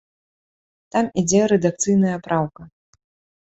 [0.95, 2.61] Там ідзе рэдакцыйная праўка.